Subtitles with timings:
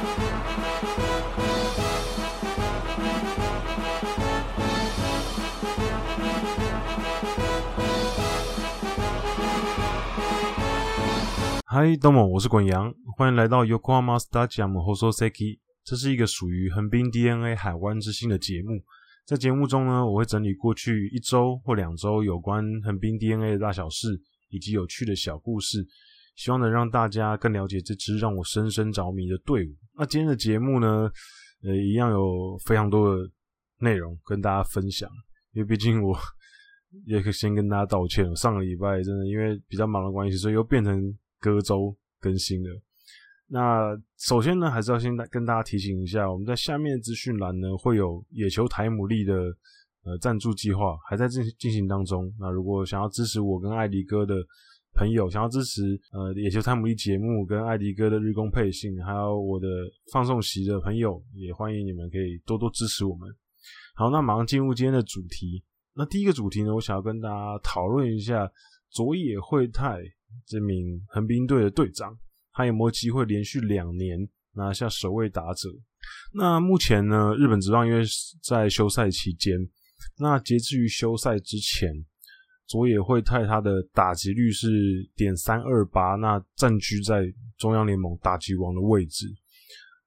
[11.98, 15.58] どうも，我是滚阳，欢迎来到 Yokohama Stadium Hososeki。
[15.84, 18.82] 这是一个属于横滨 DeNA 海湾之星的节目。
[19.26, 24.18] 在节目中呢，我会整理过去一周或两周有关横滨 DeNA 的大小事
[24.48, 25.86] 以及有趣的小故事，
[26.35, 29.75] 希望能让大家更了解这支让我深深着迷的队伍。
[29.97, 31.11] 那今天的节目呢，
[31.63, 33.29] 呃，一样有非常多的
[33.79, 35.09] 内容跟大家分享，
[35.53, 36.17] 因为毕竟我
[37.05, 42.81] 也可以先跟大家道歉，上个礼拜真的因为比较忙的关系，所以又变成隔周更新了。
[43.47, 49.33] 那首先呢，还是要先跟大家提醒一下，我们在下面资讯栏呢会有野球台姆利的
[50.03, 52.33] 呃赞助计划，还在进进行当中。
[52.39, 54.35] 那如果想要支持我跟艾迪哥的
[54.93, 59.67] 朋友，想要支持呃野球台姆利节目跟艾迪哥的日工配信，还有我的
[60.11, 63.29] 放送席的朋友，也欢迎你们可以多多支持我们。
[63.95, 65.63] 好，那马上进入今天的主题。
[65.93, 68.49] 那第一个主题呢，我想要跟大家讨论一下
[68.89, 69.99] 佐野惠太
[70.45, 72.17] 这名横滨队的队长。
[72.53, 75.69] 他有没有机会连续两年拿下首位打者？
[76.33, 78.03] 那目前呢，日本职棒因为
[78.43, 79.57] 在休赛期间，
[80.17, 81.93] 那截至于休赛之前，
[82.71, 84.69] 佐野惠太他的打击率是
[85.13, 87.21] 点三二八，那占据在
[87.57, 89.27] 中央联盟打击王的位置。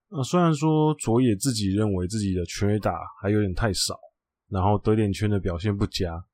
[0.08, 3.94] 那虽然说佐野自己认为自己的全垒打还有点太少，
[4.48, 6.24] 然后得点圈的表现不佳。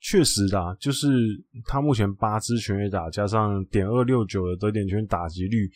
[0.00, 1.08] 确实啦，就是
[1.66, 5.70] 他目前八支全垒打加上点二六九的得点圈打击率，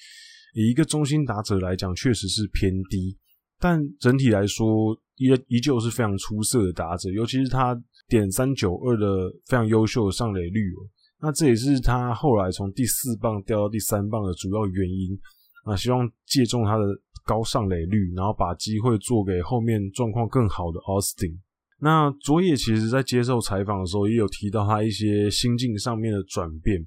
[0.54, 3.14] 以一个中心打者来讲，确实是偏低。
[3.60, 7.76] 但整体来说，依依旧是非常出色的打者，尤其是他
[8.08, 10.86] 点三九二的非常优秀的上垒率喔。
[11.20, 15.18] 那这也是他后来从第四棒掉到第三棒的主要原因。
[15.64, 16.84] 啊，希望借重他的
[17.26, 21.36] 高上垒率，然后把机会做给后面状况更好的 Austin。
[21.80, 26.80] 那佐野其实在接受采访的时候，也有提到他一些心境上面的转变。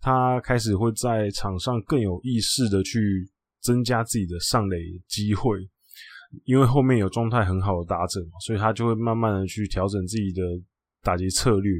[0.00, 3.30] 他开始会在场上更有意识的去
[3.60, 4.76] 增加自己的上垒
[5.06, 5.58] 机会，
[6.44, 10.42] 因为后面有状态很好的打者嘛，所以他就会慢慢的去调整自己的
[11.02, 11.72] 打击策略，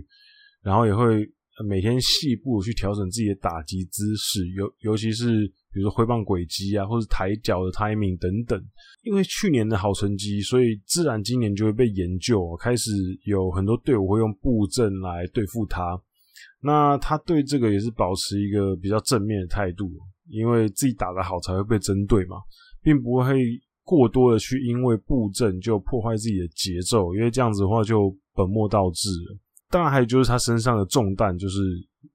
[0.62, 1.28] 然后也会
[1.66, 5.52] 每天细部去调整自己的打击姿势，尤尤其是。
[5.70, 8.60] 比如说挥棒轨迹啊，或是抬脚的 timing 等等，
[9.02, 12.90] 因为去年的好成绩，所以自然今年就会被研究，开始
[13.24, 15.96] 有很多队伍会用布阵来对付他。
[16.62, 19.92] 那他对这个也是保持一个比较正面的态度，
[20.26, 22.38] 因为自己打得好才会被针对嘛，
[22.82, 23.38] 并不会
[23.88, 29.38] 过多的去因为布阵就破坏自己的节奏，因为这样子的话就本末倒置了。
[29.70, 31.58] 当然还有就是他身上的重担，就是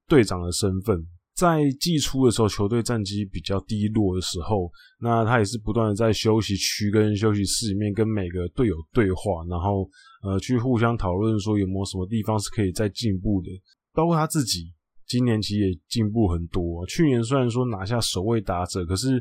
[0.07, 1.03] 队长的身份。
[1.35, 9.90] 在季初的时候，球队战绩比较低落的时候，那他也是不断的在休息区跟休息室里面跟每个队友对话，然后
[10.22, 13.50] 呃去互相讨论说有没有什么地方是可以再进步的。
[13.94, 14.72] 包括他自己
[15.07, 16.85] 今年其实也进步很多。
[16.85, 19.17] 去年虽然说拿下首位打者，可是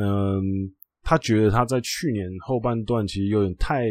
[0.00, 0.40] 嗯、
[1.02, 3.86] 他觉得他在去年后半段其实有点太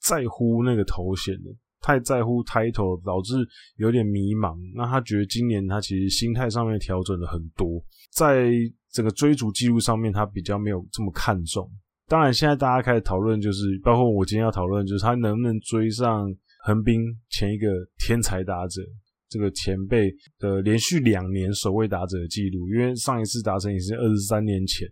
[0.00, 1.56] 在乎那个头衔了。
[1.82, 3.36] 太在乎 title，导致
[3.76, 4.54] 有点迷茫。
[4.74, 8.52] 那他觉得今年他其实心态上面调整了很多，在
[8.92, 11.66] 这个追逐记录上面，他比较没有这么看重。
[12.06, 16.30] 当然，现在大家开始讨论，就是包括我今天要讨论，就是他能不能追上
[16.64, 17.00] 横滨
[17.30, 18.82] 前一个天才打者
[19.30, 22.68] 这个前辈的连续两年首位打者的记录。
[22.68, 24.86] 因为上一次达成也是二十三年前，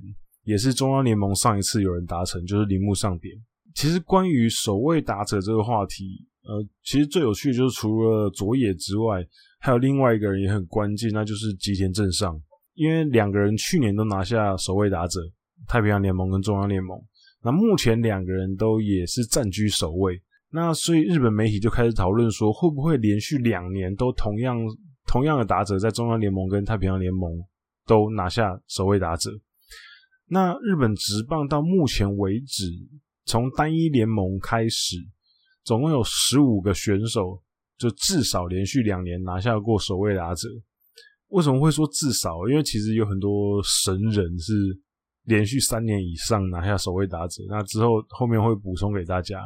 [0.49, 3.35] 也是中央联盟上一次有人达成，就是铃木上典。
[3.75, 6.27] 其实关于首位打者这个话题。
[6.45, 9.23] 呃，其实最有趣的就是除了佐野之外，
[9.61, 12.35] 还有另外一个人也很关键，那就是吉田正尚。
[12.73, 15.21] 因为两个人去年都拿下首位打者，
[15.67, 16.99] 太平洋联盟跟中央联盟。
[17.43, 20.19] 那目前两个人都也是暂居首位。
[20.51, 24.57] 那所以日本媒体就开始讨论说，会不会连续两年都同样
[25.07, 27.31] 同样的打者在中央联盟跟太平洋联盟
[27.87, 29.31] 都拿下首位打者？
[30.31, 32.65] 那日本职棒到目前为止，
[33.25, 34.97] 从单一联盟开始。
[35.65, 37.43] 总共有十五个选手，
[37.77, 40.49] 就至少连续两年拿下过首位打者。
[41.29, 42.49] 为什么会说至少？
[42.49, 44.55] 因为其实有很多神人是
[45.25, 47.43] 连续三年以上拿下首位打者。
[47.51, 49.43] 那之后后面会补充给大家。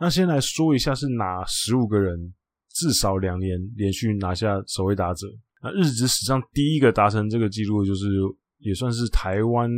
[0.00, 2.34] 那先来说一下是哪十五个人
[2.70, 5.28] 至少两年连续拿下首位打者。
[5.62, 8.06] 那日职史上第一个达成这个记录，就是
[8.58, 9.70] 也算是台湾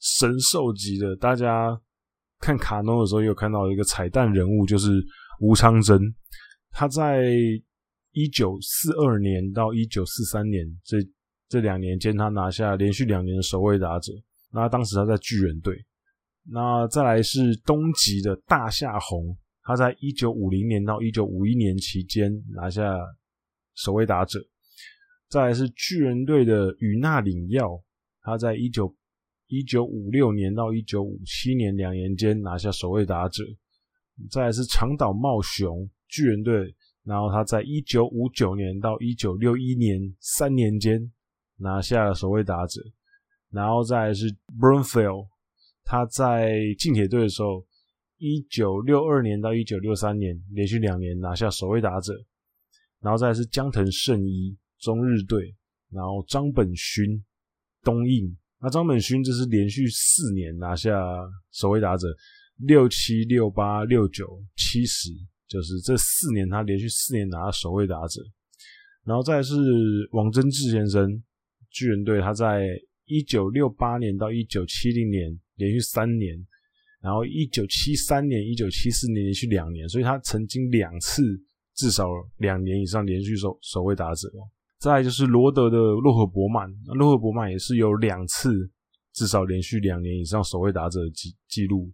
[0.00, 1.80] 神兽级的，大家。
[2.40, 5.04] 看卡农的时候，有看到一个彩蛋人物，就是
[5.40, 6.00] 吴昌珍。
[6.70, 7.32] 他在
[8.12, 10.98] 一九四二年到一九四三年这
[11.48, 14.12] 这两年间，他拿下连续两年的首位打者。
[14.52, 15.76] 那当时他在巨人队。
[16.44, 22.96] 那再来是东极的大夏鸿，他在一九五零年到一九五一年期间拿下
[23.74, 24.38] 守卫打者。
[25.28, 27.82] 再来是巨人队的宇纳领耀，
[28.22, 28.96] 他在一九
[29.48, 33.42] 一九五六年到一九五七年两年间拿下守卫打者。
[34.30, 36.74] 再来是长岛茂雄，巨人队，
[37.04, 41.12] 然后他在一九五九年到一九六一年三年间
[41.56, 42.80] 拿下了守卫打者。
[43.50, 44.26] 然后再是
[44.58, 45.28] brunfield。
[45.82, 47.64] 他在近铁队的时候，
[48.18, 52.12] 一九六二年到一九六三年连续两年拿下守卫打者，
[53.00, 55.56] 然后再是江藤胜一中日队，
[55.90, 57.24] 然后张本勋
[57.82, 60.92] 东映，那张本勋这是连续四年拿下
[61.52, 62.06] 首位打者，
[62.56, 65.10] 六七六八六九七十，
[65.46, 68.20] 就是这四年他连续四年拿下守卫打者，
[69.04, 69.54] 然后再是
[70.12, 71.22] 王贞治先生
[71.70, 72.68] 巨人队，他在
[73.06, 75.38] 一九六八年到一九七零年。
[75.58, 76.38] 连续三年，
[77.02, 81.20] 然后一九七三年、一九七四年连续两年，所以他曾经两次
[81.74, 82.06] 至少
[82.36, 84.30] 两年以上连续守首位打者。
[84.78, 88.70] 再就是罗德的洛赫伯曼，洛赫伯曼也是有两次
[89.12, 91.90] 至少连续两年以上首位打者的记记录。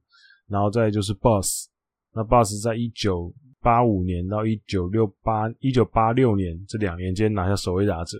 [0.46, 1.68] 然后再就是 Boss，
[2.12, 8.18] 那 Boss 在一九八五年到一九六八一九八六年这两年间拿下首位打者。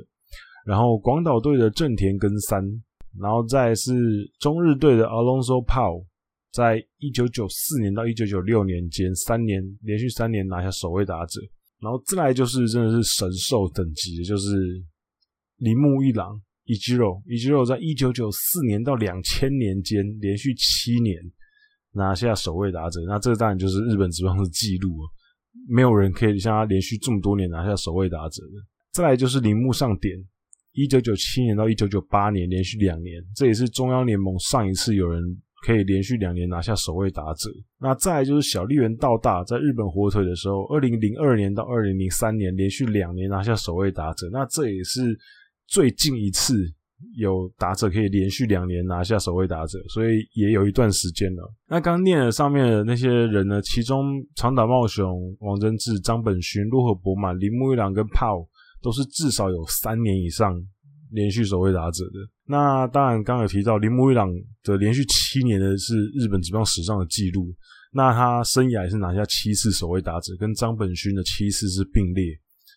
[0.65, 2.65] 然后广岛队的正田根三。
[3.21, 6.05] 然后再是中日队的 Alonso Paul，
[6.51, 11.41] 在一九九四年到一九九六年间三年连续三年拿下首位打者，
[11.85, 14.57] 然后再来就是真的是神兽等级的，就是
[15.59, 21.17] 铃木一朗 Ichiro Ichiro 在一九九四年到两千年间连续七年
[21.93, 25.09] 拿下首位打者，那这当然就是日本职棒的记录了，
[25.69, 28.53] 没有人可以像他连续这么多年拿下首位打者的。
[28.91, 30.17] 再来就是铃木上典。
[30.77, 35.23] 一九九七年到一九九八年连续两年，这也是中央联盟上一次有人
[35.65, 37.51] 可以连续两年拿下首位打者。
[37.81, 44.29] 那再就是小笠原道大在日本火腿的时候，二零零二年到二零零三年连续两年拿下首位打者。
[44.31, 45.19] 那这也是
[45.67, 46.55] 最近一次
[47.17, 51.53] 有打者可以连续两年拿下守卫打者，所以也有一段时间了。
[51.69, 58.47] 那刚念了上面的那些人呢，其中长岛茂雄、王贞治、张本勋、洛赫伯满、铃木一郎跟炮。
[58.83, 60.55] 都是至少有三年以上
[61.11, 62.19] 连续守卫打者的。
[62.47, 64.31] 那当然，刚有提到铃木一朗
[64.63, 67.55] 的连续七年的是日本职棒史上的记录。
[67.93, 72.25] 那他生涯也是拿下七次首位打者，跟张本勋的七次是并列。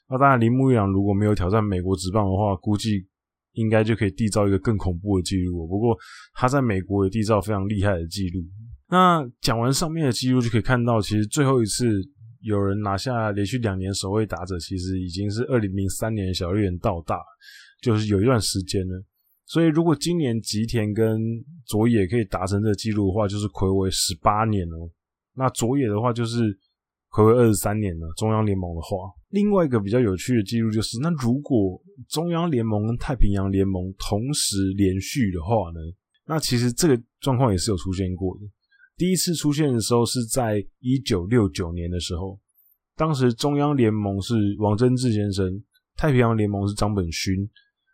[0.09, 3.05] 那当然，铃木一朗如果没有挑战美国职棒的话，估计
[3.53, 5.67] 应该就可以缔造一个更恐怖的记录。
[5.67, 5.97] 不过
[6.33, 8.41] 他在美国也缔造非常厉害的记录。
[8.89, 12.01] 那讲完上面的记录，就可以看到，其实最后一次。
[12.39, 17.19] 有人拿下连续两年首位打者，其实已经是二零零三年小笠原道大，
[17.81, 19.03] 就是有一段时间了。
[19.47, 21.19] 所以如果今年吉田跟
[21.65, 24.91] 佐野可以达成这个记录的话，就是睽违十八年哦。
[25.33, 26.43] 那佐野的话就是
[27.11, 28.11] 睽违二十三年了。
[28.17, 35.79] 中央联盟的话，另外一个比较有趣的记录就是，那如果中央联盟跟太平洋联盟同时连续的话呢？
[36.25, 38.43] 那其实这个状况也是有出现过的。
[38.97, 42.37] 第一次出现的时候是在一九六九年的时候，
[42.97, 45.63] 当时中央联盟是王贞治先生，
[45.95, 47.49] 太平洋联盟是张本勋，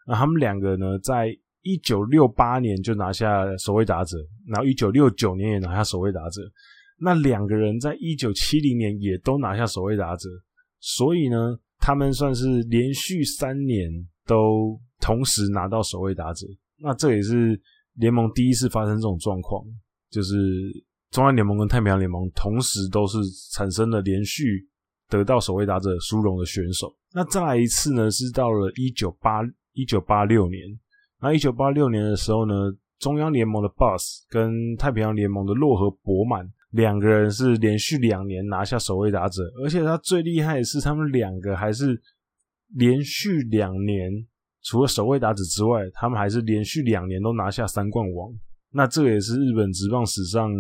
[0.08, 1.28] 那他们两个呢，在
[1.64, 6.42] 一九六八年就拿下守卫打者，然后一九六九年也拿下守卫打者，
[7.00, 10.30] 那两个人在一九七零年也都拿下守卫打者，
[10.80, 13.90] 所以呢，他们算是连续三年
[14.28, 16.46] 都同时拿到守卫打者，
[16.78, 17.60] 那这也是
[17.96, 19.66] 联盟第一次发生这种状况，
[20.12, 20.36] 就是。
[21.14, 23.20] 中央联盟跟太平洋联盟同时都是
[23.52, 24.68] 产生了连续
[25.08, 26.92] 得到守卫打者殊荣的选手。
[27.14, 28.10] 那再来一次呢？
[28.10, 29.42] 是到了一九八
[29.74, 30.60] 一九八六年。
[31.24, 32.54] 那一九八六年的时候呢，
[33.00, 41.98] 中央联盟的 Boss 跟太平洋联盟的洛河博满两个人是连续两年拿下首位打者，而且他最厉害的是，他们两个还是
[42.76, 44.12] 连续两年，
[44.64, 48.30] 除了首位打者之外，他们还是连续两年都拿下三冠王。
[48.74, 50.52] 那这也是日本职棒史上。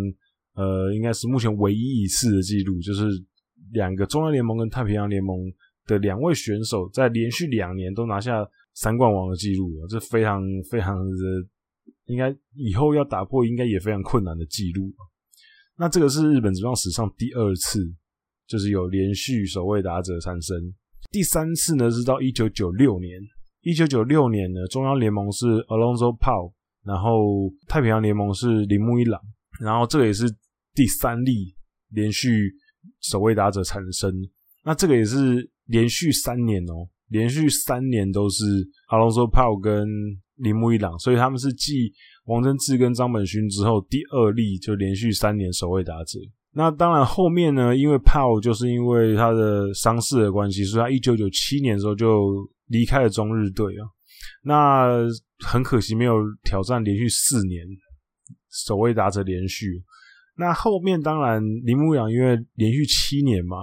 [0.56, 3.06] 呃，应该是目前唯一一次的记录，就是
[3.72, 5.36] 两个中央联盟跟太平洋联盟
[5.88, 11.48] 的两位选手在连续两年都拿下三冠王的记录啊，这非常非常的，
[12.06, 14.92] 应该以后要打破应该也非常困难的记录。
[15.78, 17.80] 那这个是日本职棒史上第二次，
[18.48, 20.58] 就是有连续守卫打者产生。
[21.12, 23.20] 第三次呢是到一九九六年，
[23.62, 26.54] 一九九六年呢中央联盟是 Alonzo Paul，
[26.84, 29.22] 然后太平洋联盟是铃木一朗，
[29.60, 30.26] 然后这个也是。
[30.76, 31.56] 第三例
[31.90, 32.52] 连续
[33.00, 34.12] 守卫打者产生，
[34.64, 38.44] 那这个也是连续三年哦，连续三年都是
[38.90, 39.88] Alonzo Paul 跟
[40.38, 41.94] 铃木一朗，所以他们是继
[42.26, 46.20] 王贞治跟张本勋之后第二例就连续三年首位打者。
[46.56, 53.90] 那当然后面呢，因为 Pau 就是因为他的伤势的关系，所以他一九九七年的时候就离开了中日队啊。
[54.44, 55.08] 那
[55.46, 57.66] 很可惜没有挑战连续四年
[58.66, 59.84] 守卫打者连续。
[60.38, 63.58] 那后面当然铃木一朗因为连续七年嘛，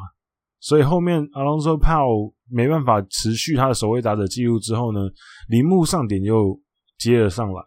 [0.61, 5.01] 所以后面 Alonso Pau 没办法持续他的守卫打者记录之后呢，
[5.49, 6.61] 铃木上点又
[6.99, 7.63] 接了上来。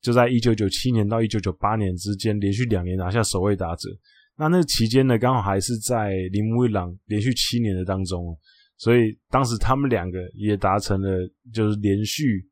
[0.00, 3.88] 就在一九九七年到一九九八年之间，连续两年拿下守卫打者。
[4.36, 8.34] 那那期间呢，刚好还是在铃木一朗连续七年的当中，
[8.78, 11.18] 所以当时他们两个也达成了
[11.52, 12.42] 就是连续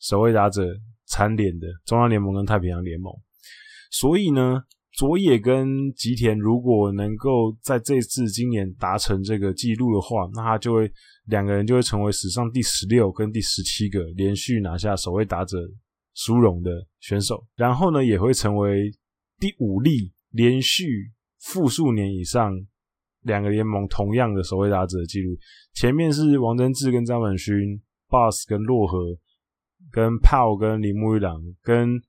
[0.00, 0.62] 守卫打者
[1.08, 3.12] 蝉联的中央联盟跟太平洋联盟。
[3.90, 4.62] 所以呢，
[4.94, 10.90] 佐野跟吉田如果能够在这次今年达成这个记录的话，那他就会
[11.26, 15.58] 两个人就会成为史上第十六跟第十七个连续拿下首位打者。
[16.16, 16.70] 殊荣的
[17.00, 18.88] 选手，然后呢，也会成为
[19.40, 21.10] 第五例连续
[21.40, 22.52] 复数年以上
[23.22, 25.36] 两个联盟同样的守卫打者的记录。
[25.72, 29.18] 前面是王贞治跟张本勋，Boss 跟洛河，
[29.90, 32.00] 跟 Pau 跟铃木一朗，跟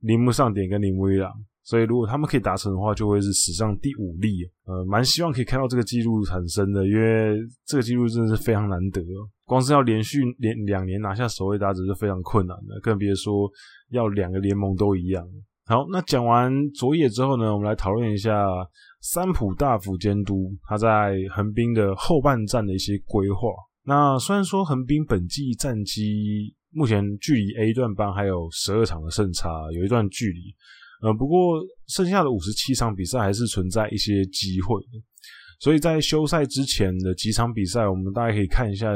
[0.00, 1.32] 铃木上典跟铃木一朗。
[1.64, 4.44] 所以如果他们可以达成的话，就会是史上第五例。
[4.66, 9.02] 呃，蛮希望可以看到这个记录产生的，因为这个记录真的是非常难得。
[9.46, 13.50] 光是要连续连两年拿下守卫打者是非常困难的，更别说
[13.90, 15.26] 要两个联盟都一样。
[15.66, 18.46] 好，那讲完佐野之后呢，我们来讨论一下
[19.00, 23.48] 三浦大辅监督他在横滨的后半战的一些规划。
[23.84, 30.54] 那虽然说横滨本季战绩目前距离 A 段班还有十二场的胜差，有一段距离。
[31.04, 34.80] 呃，不过剩下的五十七场比赛还是存在一些机会，
[35.60, 38.88] 所以在休赛之前的几场比赛，我们大家可以看一下。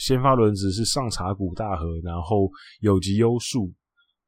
[0.00, 2.48] 先发轮值是上茶谷大河，然后
[2.82, 3.68] 有吉优树、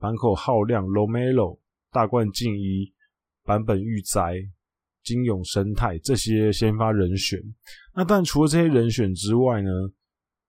[0.01, 1.61] 坂口浩亮、Romero、
[1.93, 2.93] 大贯晋一、
[3.45, 4.35] 坂本裕哉、
[5.05, 7.39] 金永生态这些先发人选。
[7.95, 9.71] 那但除了这些人选之外呢，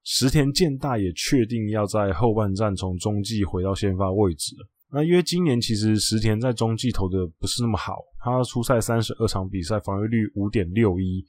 [0.04, 4.68] 石田健大也确定要在后半战从中继回到先发位置了。
[4.94, 11.26] 那因为今年其实石田在中继投的不是那么好，他出赛三十二场比赛，防御率五点六一，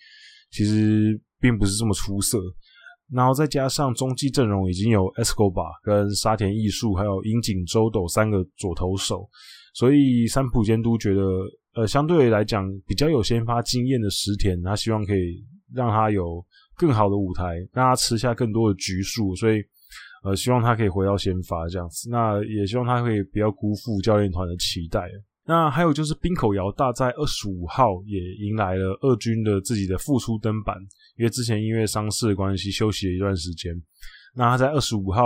[0.51, 2.39] 其实并不是这么出色。
[3.13, 9.29] 然后再加上中继阵容已经有 Escobar 跟沙田义树，还有樱井周斗三个左投手，
[9.75, 11.23] 所以三浦监督觉得，
[11.75, 16.43] 呃，相对来讲比较有先发经验的石田，他希望可以让他有
[16.75, 19.63] 更好的舞台，让他吃下更多的局数，所以，
[20.23, 22.09] 呃，希望他可以回到先发这样子。
[22.11, 25.09] 那也希望他可以不要辜负教练团的期待。
[25.45, 30.77] 那还有就是冰口遥大在二十五号也迎来了二军的自己的复出登板。
[31.17, 33.75] 因为之前因为伤势的关系休息了一段时间，
[34.35, 35.25] 那他在二十五号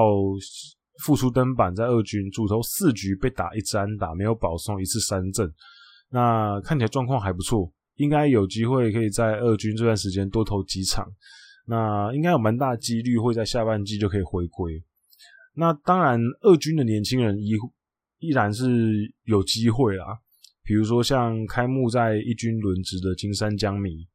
[1.05, 5.47] 复出登板，在二军主投四局被打一支安打，没有保送一次三振，
[6.11, 11.07] 那看起来状况还不错，应该有机会可以在二军这段时间多投几场，
[11.67, 14.83] 那应该有蛮大几率会在下半季就可以回归。
[15.55, 17.53] 那当然，二军的年轻人依
[18.19, 20.19] 依然是有机会啦，
[20.65, 24.07] 比如说像开幕在一军轮值的金山江米。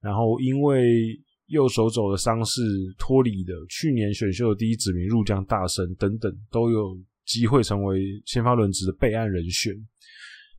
[0.00, 2.62] 然后因为右手肘的伤势
[2.98, 9.74] 脱离的，去年选秀的第一指名入将大神等等都有机会成为先发轮值的备案人选。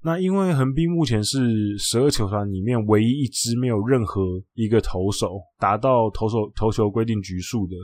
[0.03, 4.21] 那因为横滨目前是十二球团里面唯一一支没有任何
[4.55, 7.75] 一个投手达到投手投球规定局数的，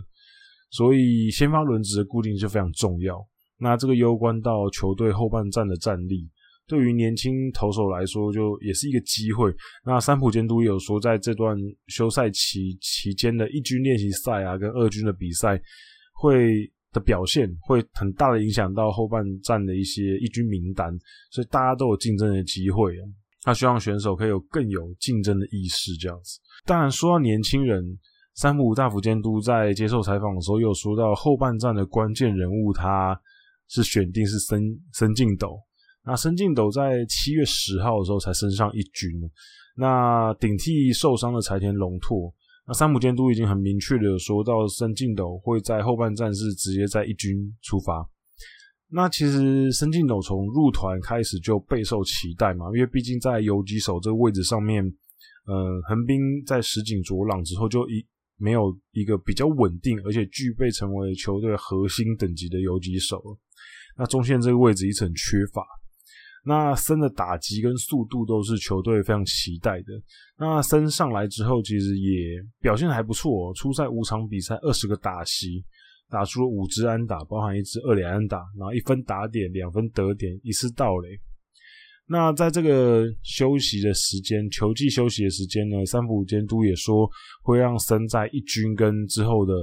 [0.72, 3.16] 所以先发轮值的固定就非常重要。
[3.60, 6.30] 那这个攸关到球队后半战的战力。
[6.68, 9.50] 对于年轻投手来说，就也是一个机会。
[9.86, 11.56] 那三浦监督有说，在这段
[11.88, 15.58] 休赛期期间的一军练习赛啊，跟二军的比赛
[16.14, 20.90] 会的表现，会很大的影响到后半战的一些一军名单，
[21.30, 23.04] 所以大家都有竞争的机会啊。
[23.44, 26.40] 他希望选手可以有更有竞争的意识，这样子。
[26.66, 27.82] 当然，说到年轻人，
[28.36, 33.18] 三浦大辅监督在接受采访的时候，又说到后半战的关键人物，他
[33.70, 34.62] 是选定是森
[34.92, 35.58] 森进斗。
[36.04, 39.12] 那森进斗在七月十号的时候才升上一军，
[39.78, 42.34] 那顶替受伤的柴田龙拓。
[42.68, 48.06] 那三浦监督已经很明确的说到，森敬斗会在后半战是直接在一军出发。
[48.90, 54.84] 那其实森敬斗从入团开始就备受期待嘛，因为毕竟在游击手这个位置上面，
[55.46, 58.06] 呃，横滨在石井卓朗之后就一
[58.38, 63.22] 没有一个比较稳定而且具备成为球队核心等级的游击手。
[63.98, 65.66] 那中线这个位置一直很缺乏。
[66.48, 69.88] 那森的打击跟速度都是球队非常期待的。
[70.38, 75.66] 那森上来之后，其实也表现还不错哦，出赛五场比赛二十个打席，
[76.10, 81.10] 打出了五支安打，包含一支二垒安打，然后一分打点，两分得点，一次盗垒。
[82.10, 87.10] 那在这个休息的时间，球季休息的时间呢，三浦监督也说
[87.44, 89.54] 会让森在一军跟之后的，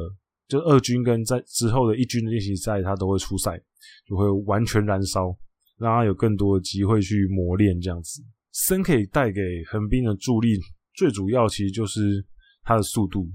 [0.47, 3.59] 就二军跟在之后的一军的练习赛，他都会出赛，
[4.07, 5.35] 就会完全燃烧，
[5.79, 8.23] 让他有更多的机会去磨练这样子。
[8.53, 9.41] 森可以带给
[9.71, 10.59] 横滨的助力，
[10.95, 12.25] 最主要其实就是
[12.63, 13.27] 他的速度。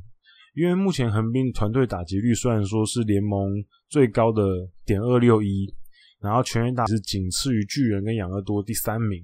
[0.55, 4.43] 因为目前横滨团队打击率虽然说是联盟最高的
[4.86, 5.72] 点二六一，
[6.19, 9.24] 然后全员打是仅次于巨人跟养乐多第三名，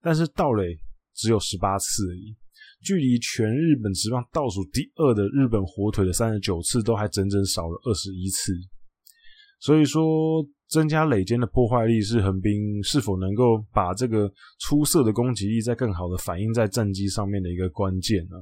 [0.00, 0.76] 但是盗垒
[1.14, 2.34] 只有十八次而已，
[2.82, 8.52] 距离全日本职棒倒数第二的日本火腿的三十九次都还整整少了二十一次。
[9.60, 18.38] 所以说，增加垒间的破坏力是横滨是否能够把这个出色的攻击力再更好的反映在战绩上面的一个关键呢？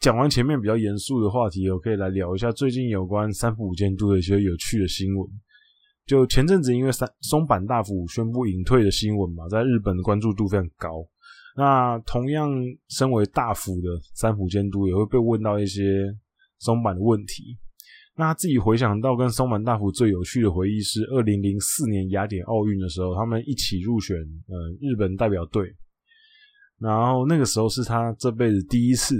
[0.00, 5.28] 讲完前面比较严肃的话题，我可以来聊一下最近有关三浦监督的一些有趣的新闻。
[6.06, 11.06] 就前阵子因为三松坂大辅宣布隐退的新闻嘛，在日本的关注度非常高。
[11.56, 12.50] 那同样
[12.88, 15.82] 身为大辅的三浦监督也会被问到一些
[16.58, 17.58] 松坂的问题。
[18.16, 25.72] 那他自己回想到跟松坂大辅最有趣的回忆是二零零四年雅典奥运的时候，他们一起入选呃日本代表队，
[26.78, 29.16] 然后那个时候是他这辈子第一次。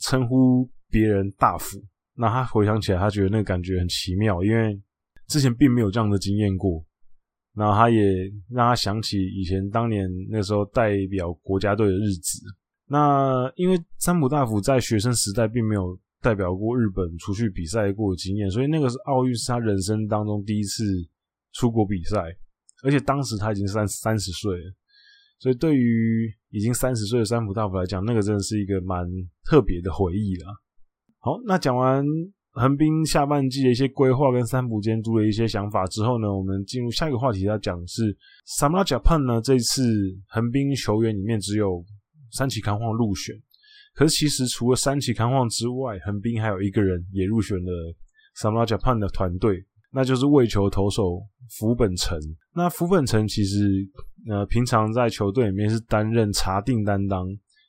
[0.00, 1.76] 称呼别人大辅，
[2.14, 4.80] 那他回想起来，他觉得那个感觉很奇妙，因为
[5.26, 6.82] 之前并没有这样的经验过。
[7.54, 8.00] 然后他也
[8.48, 12.40] 让他想起以前当年那时候代表国家队的日子。
[12.86, 20.84] 那因为三浦大辅在学生时代并没有代表过日本出去比赛过的经验，所以那个是奥运是他人生当中第一次
[21.52, 22.18] 出国比赛，
[22.84, 24.72] 而且当时他已经三三十岁了。
[25.38, 29.06] 所以，对于已经三十岁的三浦大辅来讲，那个真的是一个蛮
[29.42, 30.52] 特别的回忆啦。
[31.18, 32.04] 好，那讲完
[32.50, 39.82] 横滨下半季的一些规划跟三浦监督的一些想法之后呢，我们进入下一个话题，要讲的是侍 Japan 呢，这次
[40.28, 41.82] 横滨球员里面只有
[42.32, 43.34] 三崎康晃入选，
[43.94, 47.94] 可是其实除了三崎康晃之外，横滨还有一个人也入选了
[48.36, 49.64] 侍 Japan 的团队。
[49.92, 51.20] 那就是卫球投手
[51.58, 52.16] 福本成。
[52.54, 53.68] 那福本成其实
[54.30, 57.26] 呃，平常在球队里面是担任查定担当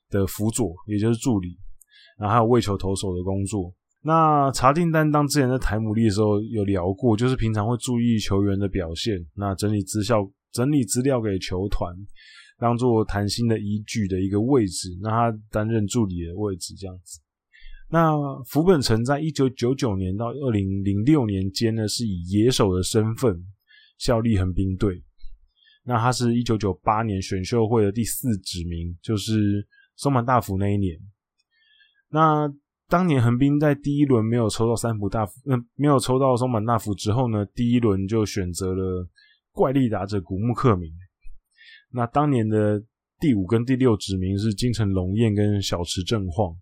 [0.08, 1.58] 的辅佐，也就是助理，
[2.20, 3.74] 然后还有卫球投手的工作。
[4.04, 11.92] 那查定担当之前在台姆利的时候有聊过，就是平常会注意球员的表现，那整理资料，整理资料给球团，
[12.62, 14.90] 当做谈心的依据的一个位置。
[15.02, 17.20] 让他担任助理的位置这样子。
[17.90, 18.14] 那
[18.46, 23.36] 福本成在一九九九年到二零零六年间呢，是以野手的身份
[23.98, 25.04] 效力横滨队。
[25.84, 30.96] 那他是一九九八年选秀会的第四指名，就是松坂大辅那一年。
[32.10, 32.48] 那
[32.88, 39.08] 当年横滨在第一轮没有抽到三浦大辅，嗯，没有抽到松坂大辅之后呢，第一轮就选择了
[39.52, 40.94] 怪力打者古木克明。
[41.94, 42.84] 那当年的
[43.20, 46.56] 第五跟第六指名是金城龙彦跟小池正晃。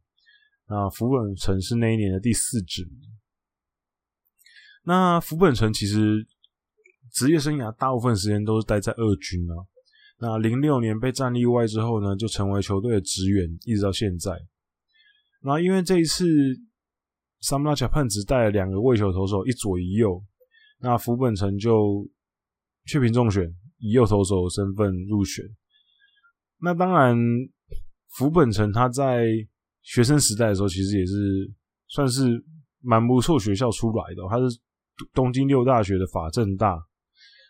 [0.68, 2.94] 那福本城是那一年的第四指名。
[4.84, 6.26] 那福本城其实
[7.12, 9.56] 职业生涯大部分时间都是待在二军啊。
[10.20, 14.32] 那零六年被战例外之后呢，就成为球队的职员，一直到现在。
[15.42, 16.26] 那因为这一次，
[17.42, 20.22] 侍 Japan 只带了两个卫球投手，一左一右。
[20.80, 22.08] 那福本城就
[22.86, 25.44] 雀屏中选，以右投手的身份入选。
[26.62, 27.18] 那当然，
[28.10, 29.26] 福本成他在
[29.82, 31.50] 学生时代的时候，其实也是
[31.88, 32.44] 算是
[32.82, 34.24] 蛮不错学校出来的。
[34.30, 34.60] 他是
[35.14, 36.78] 东京六大学的法政大，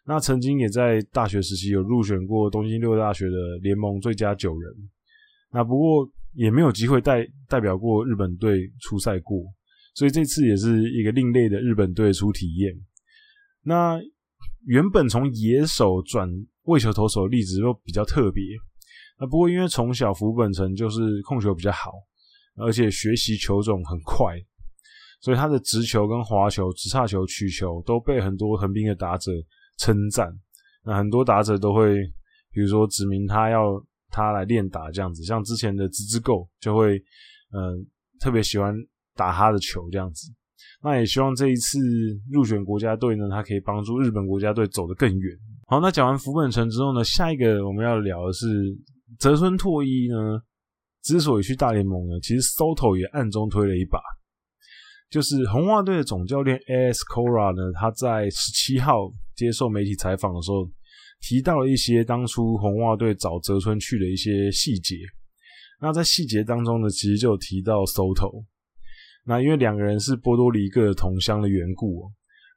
[0.05, 4.71] 那曾经也在大学时期有入选过东京六大学的联盟最佳九人。
[5.51, 9.43] 那不过也没有机会代代表过日本队出赛过，
[9.95, 12.71] 所以这次也是一个另类的日本队出体验。
[13.63, 13.99] 那
[14.65, 16.29] 原本从野手转
[16.63, 18.43] 卫球投手的例子都比较特别。
[19.19, 21.91] 那不过因为从小福本城就是控球比较好。
[22.61, 24.35] 而且学习球种很快，
[25.21, 29.31] 所以他的直球跟滑球、直叉球、曲球都被很多横滨的打者
[29.77, 30.29] 称赞。
[30.83, 31.95] 那很多打者都会，
[32.51, 36.97] 比如说指名他要他来练打这样子，像之前的直之够就会，
[37.53, 37.87] 嗯、
[38.19, 38.75] 特别喜欢
[39.15, 40.29] 打他的球这样子。
[40.83, 41.77] 那也希望这一次
[42.31, 45.37] 入选国家队呢，他可以帮助日本国家队走得更远。
[45.67, 48.47] 好，那讲完福本成之后呢，下一个我们要聊的是
[49.19, 50.41] 泽村拓一呢。
[51.01, 53.99] 之所以去大联盟呢，其实 Soto 也暗中推了一把，
[55.09, 56.99] 就是红袜队的总教练 A.S.
[57.05, 60.69] Cora 呢，他在十七号接受媒体采访的时候，
[61.21, 64.97] 提到了一些当初红袜队找泽村去的一些细节。
[65.79, 68.43] 那在细节当中呢，其实就提到 Soto。
[69.29, 72.11] 那因为两个人是波多黎各的同乡的缘故，哦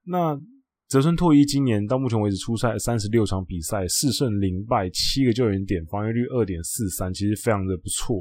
[0.07, 0.41] 那
[0.89, 8.17] 泽村拓一今年到目前为止出赛三十六场比赛，四胜零败，七个救援点，防御率二点四三，其实非常的不错。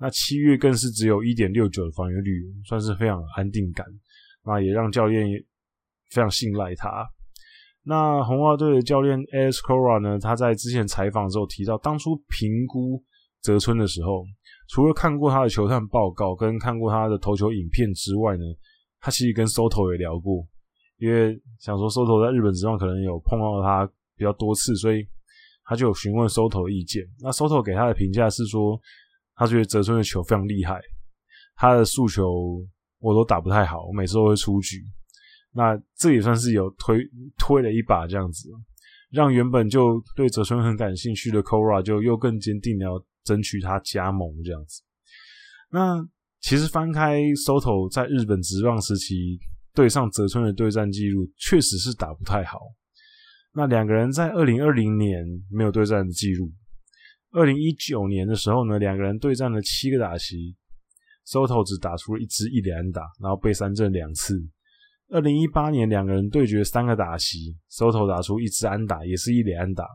[0.00, 3.86] 那七月更是只有一点六九的防御率，算是非常安定感。
[4.44, 5.24] 那也让教练
[6.10, 6.90] 非常信赖他。
[7.84, 10.18] 那红袜队的教练 Alcoba 呢？
[10.18, 13.00] 他在之前采访的时候提到，当初评估
[13.42, 14.24] 泽村的时候，
[14.68, 18.44] 除了看过他的球探报告跟看过他的投球影片之外呢，
[19.00, 20.46] 他其实跟 Soto 也聊过，
[20.98, 25.06] 因为想说 Soto 在日本职棒可能有碰到他比较多次，所以
[25.64, 27.04] 他就有询问 Soto 的意见。
[27.20, 28.80] 那 Soto 给他的评价是说，
[29.34, 30.80] 他觉得泽村的球非常厉害，
[31.56, 32.64] 他的速球
[33.00, 34.82] 我都打不太好，我每次都会出局。
[35.52, 36.98] 那这也算是有推
[37.38, 38.48] 推了一把这样子，
[39.10, 42.92] 让原本就对泽村很感兴趣的 Cora 就又更坚定的要
[43.24, 44.82] 争取他加盟这样子。
[45.70, 46.06] 那
[46.40, 49.38] 其实翻开 Soto 在日本职棒时期
[49.74, 52.60] 对上泽村的对战记录，确实是打不太好。
[53.54, 56.52] 那两个人在二零二零年没有对战的记录，
[57.32, 60.54] 二零一九年的时候呢，两个人对战了七个打席
[61.26, 64.36] ，Soto 只打出了一支一垒安打，然后被三振两次。
[65.08, 69.86] 二零一八年，两个人对决三个打席，Soto 打出一支安打，也是一垒安打。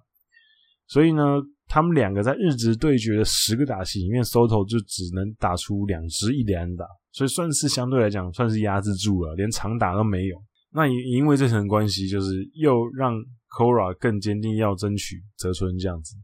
[0.87, 1.23] 所以呢，
[1.69, 10.35] 他们两个在日职对决的十个打席里面，Soto 就只能打出两支一垒安打，所以算是相对来讲算是压制住了，连长打都没有。
[10.73, 13.13] 那也因为这层关系，就是又让
[13.55, 16.15] Cora 更坚定要争取泽村这样子。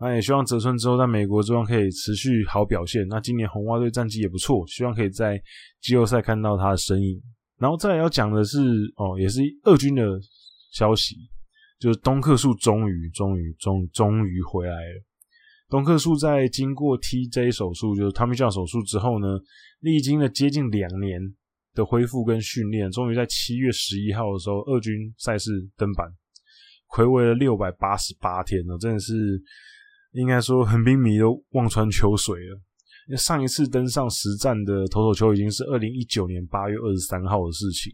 [0.00, 3.04] 那也希望泽村之后在美国之后可以持续好表现。
[3.08, 5.42] 那今年红袜队战绩也不错，希望可以在
[5.80, 7.20] 季后赛看到他的身影。
[7.58, 8.58] 然后再要讲的是
[8.94, 10.02] 哦，也是二军的
[10.70, 11.16] 消息，
[11.78, 15.04] 就是东克树终于、终于、终终于回来了。
[15.68, 19.26] 东克树在经过 TJ 手术，就是 Tommy John 手术之后呢，
[19.80, 21.20] 历经了接近两年
[21.74, 26.08] 的恢复跟训练，终于在七月十一号的时候，二军赛事登板，
[26.88, 29.40] 睽违了六百八十八天了，真的是
[30.12, 33.16] 应该说横滨迷都望穿秋水了。
[33.16, 37.92] 上一次登上实战的投手球已经是二零一九年八月二十三号的事情。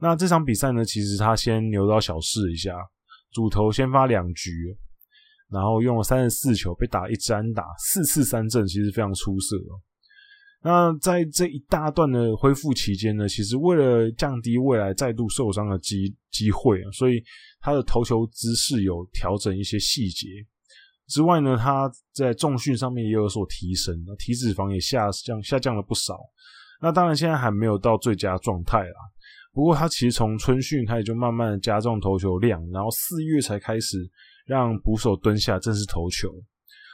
[0.00, 2.72] 那这场比赛呢，其实他先牛刀小试一下，
[3.32, 4.76] 主投先发两局，
[5.50, 9.74] 然后用了三十四球被打一支安打，四次三振，其实非常出色哦。
[10.60, 17.22] 那在这一大段的恢复期间呢，其实为了降低未来再度受伤的机机会啊，所以
[17.60, 20.26] 他的投球姿势有调整一些细节。
[21.08, 26.18] 之外呢，他在重训上面也有所提升，体脂肪也下降下降了不少。
[26.80, 28.96] 那当然现在还没有到最佳状态啦。
[29.52, 33.98] 不过他其实从春训开始就慢慢的加重投球量，然后四月才开始
[34.46, 36.28] 让捕手蹲下正式投球。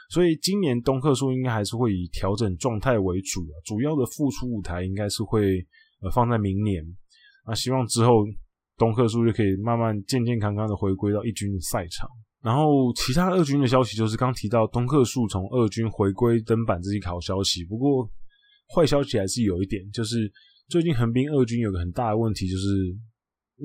[0.09, 5.65] 所以今年东克树应该还是会以调整状态为主，主要的复出舞台应该是会
[6.01, 6.83] 呃放在明年。
[7.47, 8.23] 那希望之后
[8.77, 12.09] 东克树就可以慢慢健健康康的回归到一军的赛场。
[12.41, 18.07] 然后其他二军的消息就是刚提到东克树从二军回归登板这些好消息，不过
[18.75, 20.31] 坏消息还是有一点，就是
[20.67, 22.67] 最近横滨二军有个很大的问题，就是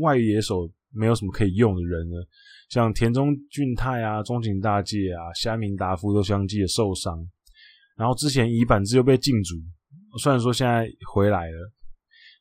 [0.01, 2.27] 外野手没有什么可以用的人了，
[2.69, 7.27] 像田中俊太啊、中井大介啊、虾名达夫都相继的受伤，
[7.97, 9.57] 然后之前乙板之又被禁足，
[10.19, 11.73] 虽然说现在回来了，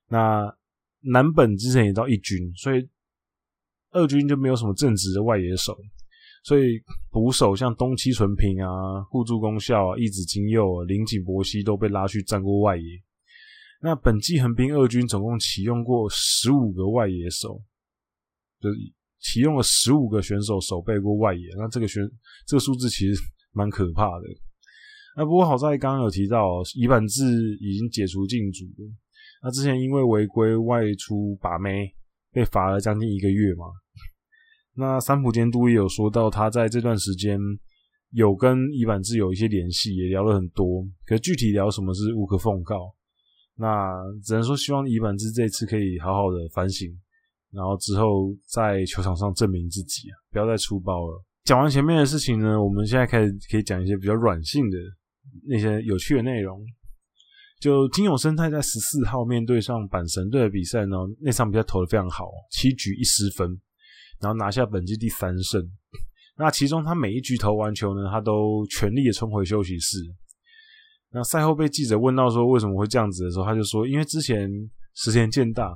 [0.07, 0.53] 那
[1.01, 2.87] 南本之前也到一军，所以
[3.91, 5.77] 二军就没有什么正职的外野手。
[6.41, 12.83] 所以捕手像东七纯平啊、互助功孝啊、一子金佑啊、林井博希都被拉去站过外野。
[13.81, 17.61] 那本季横滨二军总共启用过十五个外野手，
[18.59, 18.69] 就
[19.19, 21.47] 启用了十五个选手守备过外野。
[21.57, 22.03] 那这个选
[22.45, 23.21] 这个数字其实
[23.53, 24.25] 蛮可怕的。
[25.15, 28.91] 那不过好在刚刚有提到，乙板智已经解除禁足了。
[29.41, 31.93] 那之前因为违规外出把妹，
[32.31, 33.65] 被罚了将近一个月嘛。
[34.75, 37.39] 那三浦监督也有说到，他在这段时间
[38.11, 40.85] 有跟乙板智有一些联系，也聊了很多。
[41.05, 42.93] 可具体聊什么是无可奉告。
[43.59, 43.93] 那
[44.23, 46.87] 只能说希望乙板智这次可以好好的反省，
[47.51, 51.21] 然后之后在球场上证明自己啊，不要再出包了。
[51.43, 54.77] 讲完前面的事情呢，我们现在开始可以讲一些比较软性的
[55.47, 56.65] 那些有趣的内容。
[57.59, 63.59] 就金永生态在十四号面对上阪神队的比赛呢，那场比赛投的非常好，七局一失分。
[64.21, 65.61] 然后拿下本季第三胜，
[66.37, 69.97] 那其中他每一局投完球呢，他都全力的冲回休息室。
[71.11, 74.49] 那赛后被记者问到说为什么会这样子的时候，他就说，因为之前
[74.95, 75.73] 石田健大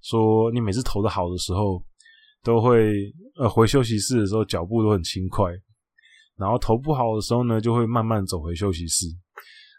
[0.00, 1.84] 说，你每次投的好的时候，
[2.42, 2.92] 都会
[3.36, 5.50] 呃回休息室的时候脚步都很轻快，
[6.36, 9.06] 然后投不好的时候呢，就会慢慢走回休息室。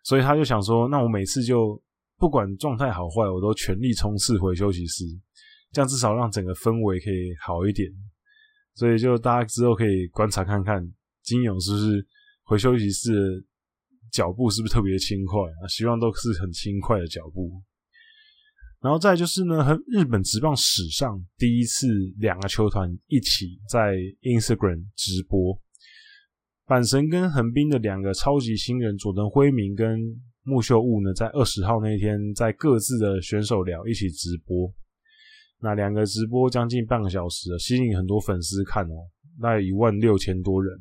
[0.03, 1.81] 所以他就想说，那我每次就
[2.17, 5.05] 不管状态好坏，我都全力冲刺回休息室。
[5.71, 7.89] 这样至少让整个氛围可以好一点。
[8.75, 10.83] 所以就大家之后可以观察看看
[11.23, 12.07] 金勇是不是
[12.43, 13.45] 回休息室
[14.13, 15.67] 脚步是不是特别轻快啊？
[15.67, 17.51] 希望都是很轻快的脚步。
[18.79, 21.87] 然后再就是呢，和日本职棒史上第一次
[22.19, 25.57] 两个球团一起在 Instagram 直播，
[26.67, 29.99] 阪神跟横滨的两个超级新人佐藤辉明跟
[30.43, 34.71] 木秀悟呢，在二十号那天在各自的选手寮一起直播。
[35.59, 39.07] 那两个直播将近半个小时，吸引很多粉丝看哦，
[39.41, 40.77] 大概一万六千多人。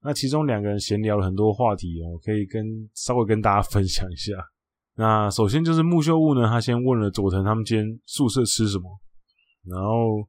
[0.00, 4.32] 那其中两个人闲聊了很多话题哦，可以跟稍微跟大家分享一下。
[4.94, 8.88] 那首先就是木秀悟呢，他先问了佐藤他们今天宿舍吃什么，
[9.64, 10.26] 然后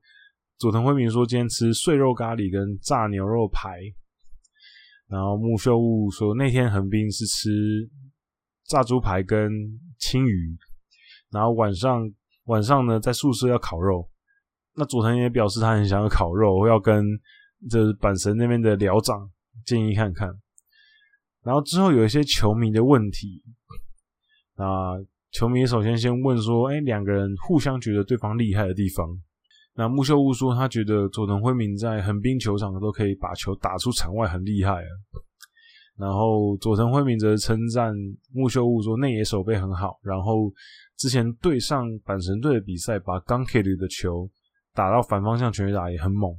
[0.58, 3.80] 佐藤辉明说今天吃碎肉咖喱跟炸牛肉排，
[5.08, 7.50] 然后木秀悟说那天横滨是吃
[8.66, 9.52] 炸猪排跟
[9.98, 10.58] 青鱼，
[11.32, 12.12] 然后晚上
[12.46, 14.10] 晚上呢在宿舍要烤肉，
[14.76, 17.04] 那佐藤也表示他很想要烤肉，要跟
[17.70, 19.30] 就是阪神那边的寮长
[19.66, 20.30] 建议看看，
[21.44, 23.42] 然后之后有一些球迷的问题。
[24.56, 24.98] 那
[25.32, 29.08] 球迷首先先问说：“哎、两个人互相觉得对方厉害的地方。”
[29.76, 34.90] 那木秀悟说：“他觉得佐藤辉明在横滨球场都可以把球打出场外，很厉害啊。”
[35.96, 37.94] 然后佐藤辉明则称赞
[38.34, 40.52] 木秀悟说：“内野守备很好。”然后
[40.98, 44.30] 之前对上阪神队的比赛，把刚 K 里的球
[44.74, 46.34] 打到反方向全垒打也很猛。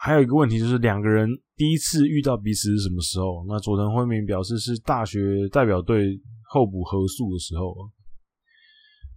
[0.00, 3.44] 还有一个问题就是两个人第一次遇到彼此是什么时候？
[3.48, 6.20] 那佐藤辉明表示是大学代表队。
[6.50, 7.76] 候补合宿的时候，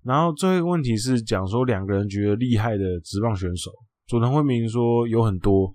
[0.03, 3.71] 然后最后一个问题是讲说两个人觉得厉害的职棒选手，
[4.05, 5.73] 佐藤辉明说有很多。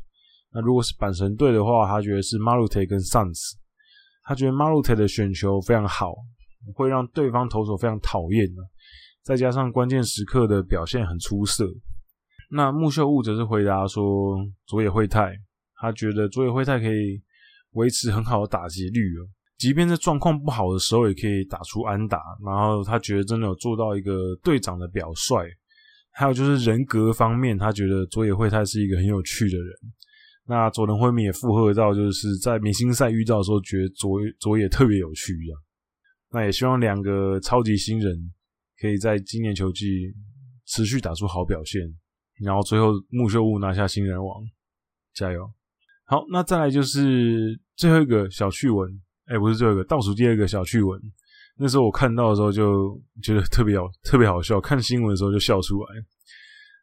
[0.53, 3.55] 那如果是阪神队的话，他觉得是 Marute 跟 Sans，
[4.25, 6.15] 他觉得 Marute 的选球非常好，
[6.75, 8.47] 会让对方投手非常讨厌，
[9.25, 11.67] 再加上关键时刻的表现很出色。
[12.51, 15.37] 那木秀悟则是回答说佐野惠太，
[15.81, 17.21] 他觉得佐野惠太可以
[17.73, 19.29] 维持很好的打击率哦。
[19.59, 22.21] 即便在状况不好的时候，也可以打出安打。
[22.45, 25.49] 然后他觉得真的有做到一个队长的表率。
[26.11, 29.67] 还有就是人格方面，他觉得佐野惠太是一个很有趣的人。
[30.47, 35.59] 那佐藤辉明也附和到，就是在明星赛遇到的时候，觉得佐佐野特别有趣一样。
[36.31, 38.15] 那也希望两个超级新人
[38.81, 40.15] 可以在今年球季
[40.67, 41.83] 持续打出好表现，
[42.43, 44.43] 然后最后木秀悟拿下新人王，
[45.15, 45.51] 加油！
[46.05, 48.91] 好，那再来就是最后一个小趣闻。
[49.27, 51.01] 哎、不是最后一个，倒数第二个小趣闻。
[51.59, 54.61] 那时候我看到的时候就觉得特别好，特别好笑。
[54.61, 55.89] 看新闻的时候就笑出来。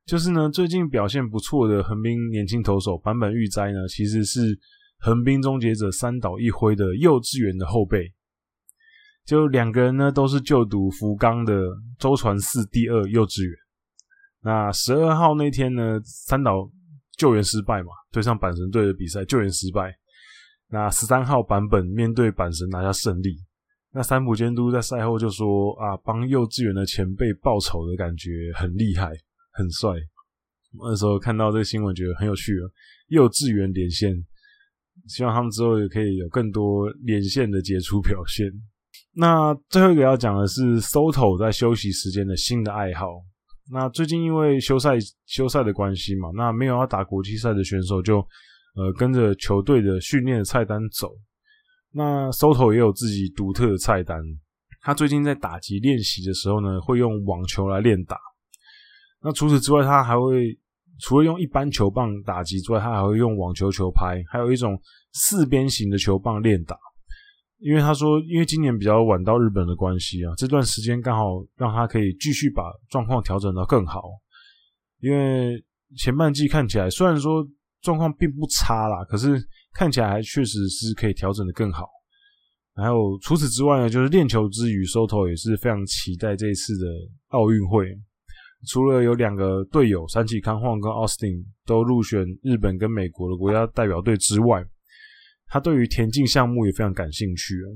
[0.05, 4.59] 就是呢，最近表现不错的横滨年轻投手坂本裕哉呢，其实是
[4.99, 8.11] 横滨终结者三岛一辉的幼稚园的后辈。
[9.25, 11.63] 就两个人呢，都是就读福冈的
[11.97, 13.55] 舟船寺第二幼稚园。
[14.43, 16.69] 那十二号那天呢，三岛
[17.17, 19.95] 救援失败嘛，对上阪神队的比赛救援失败。
[20.69, 23.37] 那十三号版本面对阪神拿下胜利，
[23.93, 29.11] 那三浦监督在赛后就说啊，帮幼稚园的前辈报仇的感觉很厉害，
[29.53, 29.91] 很帅。
[30.73, 32.53] 那时候看到这个新闻，觉得很有趣。
[33.07, 34.11] 幼稚园连线，
[35.07, 38.47] 希望他们之后也可以有更多连线的杰出表现。
[39.13, 43.07] 那最后一个要讲的是 Soto 在休息时间的新的爱好。
[43.71, 44.93] 那最近因为休赛
[45.25, 48.25] 休赛的关系嘛，那没有要打国际赛的选手就。
[48.75, 51.11] 呃，跟着球队的训练的菜单走。
[51.91, 54.19] 那 Soto 也有自己独特的菜单。
[54.81, 58.17] 他最近在打击练习的时候呢，会用网球来练打。
[59.21, 60.57] 那除此之外，他还会
[61.01, 64.75] 除了用一般球棒打击之外，他还会用网球球拍，还有一种
[65.11, 66.75] 四边形的球棒练打。
[67.59, 74.01] 因为他说，因为今年比较晚到日本的关系啊，这段时间刚好让他可以继续把状况调整到更好。
[74.99, 75.63] 因为
[75.97, 77.47] 前半季看起来，虽然说。
[77.83, 79.37] 状况并不差啦，可是
[79.73, 81.85] 看起来还确实是可以调整得更好。
[82.75, 86.85] 还有除此之外呢，就是练球之余，Soto 也是非常期待这一次的
[87.31, 87.93] 奥运会。
[88.69, 94.63] 除了有两个队友三崎康晃跟 Austin 都入选日本跟美国的国家代表队之外，
[95.53, 97.67] 他对于田径项目也非常感兴趣啊。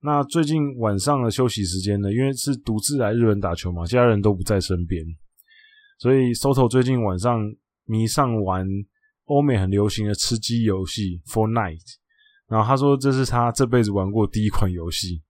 [0.00, 5.04] 那最近晚上的休息时间呢，因为是独自来日本打球嘛，家人都不在身边，
[5.98, 7.40] 所以 Soto 最近晚上
[7.84, 8.64] 迷上玩。
[9.26, 11.98] 欧美很流行的吃鸡游戏 f o r n i t e
[12.48, 15.22] 然后他说这是他这辈子玩过第一款游戏，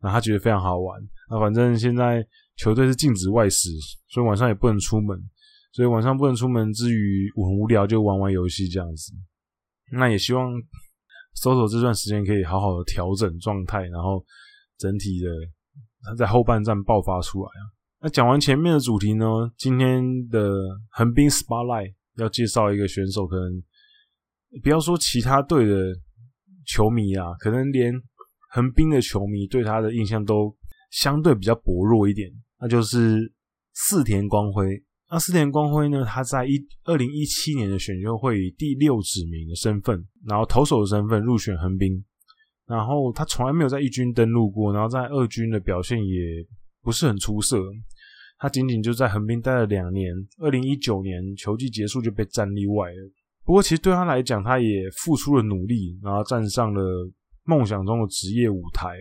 [0.00, 1.00] 然后他觉得非常好玩。
[1.28, 2.24] 那反正现在
[2.56, 3.68] 球队是禁止外食，
[4.08, 5.18] 所以晚上也不能出门，
[5.72, 9.12] 所以晚上不能出门之余，我很无聊就玩玩游戏这样子。
[9.90, 10.52] 那也希望
[11.34, 14.24] Soto 这段时间可以好好的调整状态，然后
[14.76, 15.30] 整体的
[16.02, 17.62] 他在后半战爆发出来啊。
[18.02, 20.52] 那讲完前面的主题呢，今天的
[20.90, 23.62] 横滨 Spotlight 要介绍一个选手，可能
[24.62, 25.94] 不要说其他队的
[26.66, 27.92] 球迷啊，可能连
[28.50, 30.54] 横滨的球迷对他的印象都
[30.90, 33.32] 相对比较薄弱一点，那就是
[33.74, 34.82] 四田光辉。
[35.10, 36.52] 那四田光辉呢，他在一
[36.84, 42.04] 二零一七年的选秀会以第六指名的身份，然后投手的身份入选横滨。
[42.66, 46.46] 然后他从来没有在一军登陆过，然后在二军的表现也
[46.80, 47.60] 不是很出色。
[48.38, 53.10] 他仅仅就在横滨待了两年，二零一九年球季结束就被战例外了。
[53.44, 57.10] 不过其实对他来讲，他也付出了努力，然后站上了
[57.42, 58.96] 梦想中的职业舞台。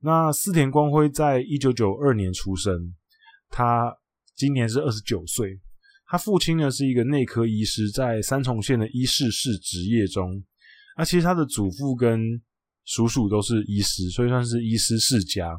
[0.00, 2.92] 那四田光辉在一九九二年出生，
[3.48, 3.96] 他
[4.34, 5.60] 今年是二十九岁。
[6.06, 10.42] 他父亲呢是一个内科医师，在三重县的医事室职业中。
[10.96, 12.20] 那其实他的祖父跟
[12.84, 15.58] 叔叔都是医师，所以算是医师世家。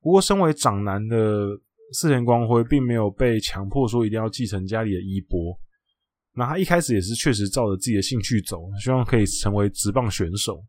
[0.00, 1.48] 不过，身为长男的
[1.94, 5.58] 四田光辉，并没有被强迫说一定要继承家里的衣钵。
[6.34, 10.62] 那他一开始也是确实照着自己的兴趣走，希望可以成为职棒选手。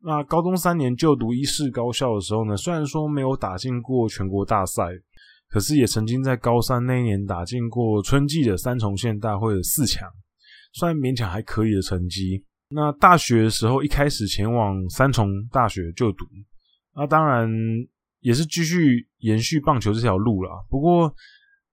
[0.00, 4.82] 那高中三年就读医事高校的时候呢，虽然说没有打进过全国大赛，
[5.48, 10.08] 可是也曾经在高三那一年打进过春季的三重县大会的四强，
[10.72, 12.44] 算勉强还可以的成绩。
[12.68, 16.24] 那大学的时候，一开始前往三重大学就读，
[16.94, 17.48] 那当然
[18.20, 20.50] 也是继续延续棒球这条路啦。
[20.68, 21.14] 不过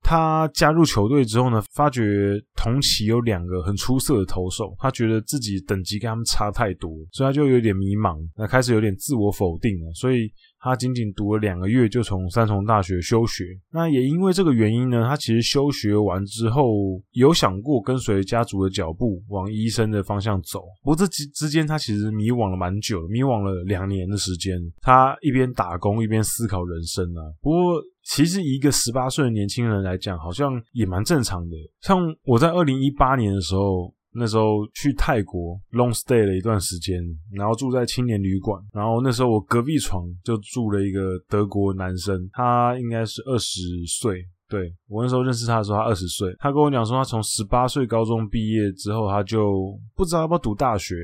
[0.01, 10.31] 他加入球队之后呢，发觉同期有两个很出色的投手，他觉得自己等级跟他们差太多，所以他就有点迷茫，那开始有点自我否定了，所以。
[10.63, 16.63] 他仅仅读了两个月就从三重大学休学，那也因为这个原因呢，他其实休学完之后
[17.11, 24.57] 有想过跟随家族的脚步往医生的方向走，不过这之之间他其实迷惘了蛮久，迷惘了两年的时间。
[24.81, 27.21] 他一边打工一边思考人生啊。
[27.41, 31.57] 不过其实一个十八岁的年轻人来讲，好像也蛮正常的。
[31.81, 33.93] 像我在二零一八年的时候。
[34.13, 50.95] 那时候去泰国 long stay 了一段时间，然后住在青年旅馆，然后那时候我隔壁床就住了一个德国男生，他应该是二十岁，对，我那时候认识他的时候他二十岁，他跟我讲说他从十八岁高中毕业之后他就不知道要不要读大学，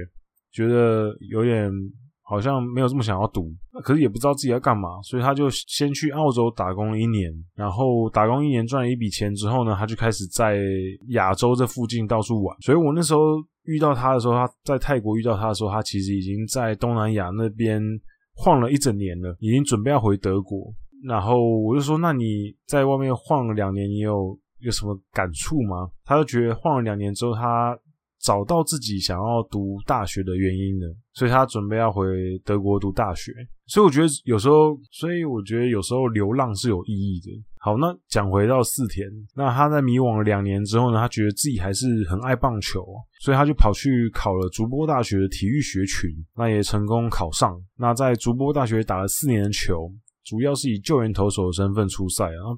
[0.51, 1.71] 觉得有点。
[2.29, 3.51] 好像没有这么想要读，
[3.83, 10.59] 可是也不知道自己要干嘛，所以他就先去澳洲打工了一年，然后打工一年赚了一笔钱之后呢，他就开始在
[11.07, 12.55] 亚洲这附近到处玩。
[12.61, 13.19] 所以我那时候
[13.63, 17.81] 遇到他的时候，他在泰国遇到他的时候，他其实已经在东南亚那边
[18.35, 20.71] 晃了一整年了，已经准备要回德国。
[21.03, 27.75] 然后我就说：“那你在外面晃了两年，你有有什么感触吗？”他就觉得晃了两年之后，他。
[28.21, 32.05] 找到自己想要读大学的原因了，所以他准备要回
[32.43, 33.31] 德国读大学。
[33.67, 37.29] 所以我觉得有时候，所以我觉得有时候流浪是有意义的。
[37.59, 42.85] 好，那讲回到四田，那他在迷惘两年之后呢，他觉得自己还是很爱棒球，
[43.21, 47.55] 所以他就跑去考了筑波大学的体育学群，那也成功考上。
[47.77, 49.91] 那在筑波大学打了四年的球。
[50.25, 52.55] 主要是以救援投手的身份出赛，然后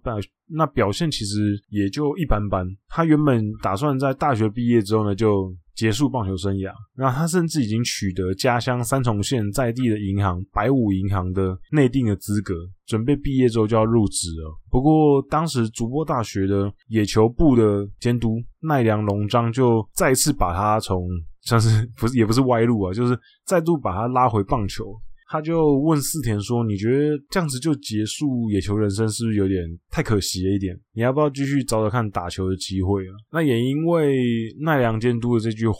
[0.53, 2.65] 那表现其实也就一般般。
[2.87, 6.71] 他原本打算在大学毕业之后呢，就结束棒球生涯。
[6.95, 12.53] 那他甚至已经取得家乡三重县在地的银行百五银行的内定的资格，
[12.85, 14.59] 准备毕业之后就要入职了。
[14.69, 21.07] 不过当时筑波大学的野球部的监督奈良龙章就再次把他从
[21.41, 24.85] 像是不是也不是歪路啊，就是再度把他拉回棒球。
[25.31, 30.77] 他就问四田说：“你觉得这样子就结束野球人生，是不是有点太可惜了一点？
[30.91, 34.13] 你要不要继续找找看打球的机会啊？”那也因为
[34.59, 35.79] 奈良监督的这句话。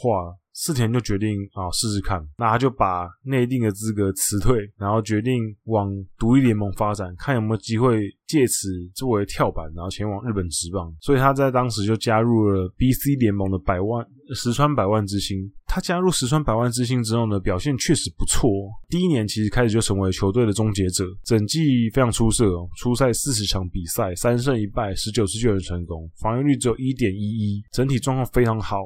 [0.54, 10.94] 四田就决定啊试试看，那他就把内定的资格辞退，然后决定往独立联盟发展，看有没有机会借此作为跳板，然后前往日本职棒。
[11.00, 15.50] 所以他在当时就加入了 BC 联盟的百万石川百万之星。
[15.66, 18.50] 他加入石川百万之星之后呢，表现确实不错。
[18.90, 28.76] 第一年其实开始就成为球队的终结者，整季非常出色哦，出赛四十场比赛，三胜一败，十九次救援成功，防御率只有一点一一，整体状况非常好。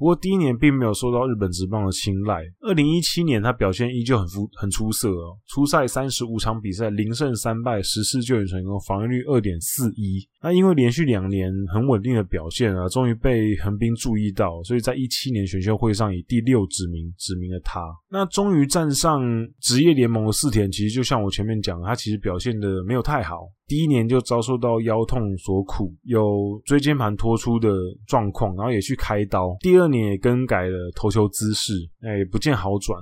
[0.00, 2.42] 不过第一年并没有受到日本职棒的青睐。
[2.60, 10.26] 二零一七年他表现依旧很出很出色哦，出赛三十五场比赛，零胜三败，十次救援成功，防御率二点四一。
[10.42, 17.82] 那因为连续两年很稳定的表现啊，终于被横滨注意到，所以在一七年选秀会上以第六指名指名了他。
[18.10, 19.20] 那终于站上
[19.60, 23.50] 职业联盟的四田，其实就像我前面讲，他其实表现的没有太好。
[23.70, 27.70] 第一年就遭受到腰痛所苦，有椎间盘脱出的
[28.04, 29.56] 状况，然后也去开刀。
[29.60, 32.98] 第二年也更改了投球姿势，哎，不见好转。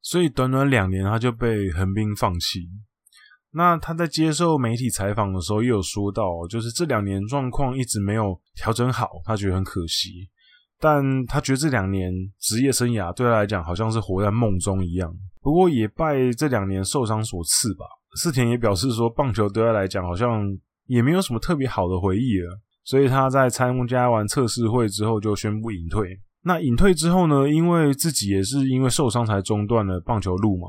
[0.00, 2.60] 所以短短两年他就被横滨放弃。
[3.50, 10.30] 那他在接受媒体采访的时候，也有说到，就是这两年状况一直没有调整好，他觉得很可惜。
[10.80, 12.10] 但他觉得这两年
[12.40, 15.14] 职业生涯对他来讲，好像是活在梦中一样。
[15.42, 17.84] 不过也拜这两年受伤所赐吧。
[18.16, 20.42] 四田也表示说，棒球对他来讲，好像
[20.86, 22.58] 也没有什么特别好的回忆了。
[22.82, 26.18] 所以他在参加完测试会之后，就宣布隐退。
[26.42, 30.68] 那隐退之后呢，因为自己也是因为受伤才中断了棒球路嘛，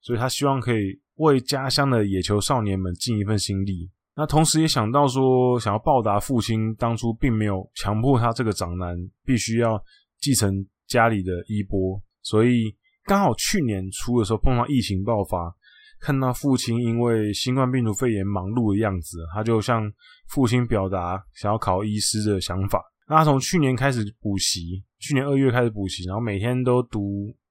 [0.00, 3.90] 所以他希望可以为家乡的野球少年们尽一份心力。
[4.14, 9.82] 那同时也想到说，想要报答父亲当初并没有强迫他这个长男必须要
[10.20, 12.72] 继承家里的衣钵，所以
[13.04, 15.52] 刚好去年初的时候碰到疫情爆发，
[16.00, 19.90] 看到父亲因为新冠病毒肺炎忙碌的样子，他就向
[20.28, 22.82] 父亲表达想要考医师的想法。
[23.08, 24.82] 那他从去年开始补习。
[24.98, 27.00] 去年二月开始补习，然后每天都读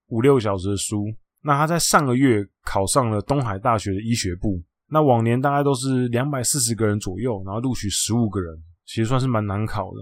[0.09, 1.05] 五六小时的书。
[1.41, 4.61] 那他在上个月考上了东海大学的医学部。
[4.87, 9.97] 那往年大概都是两百四十个人左右，然后录取十五个人，其实算是蛮难考的。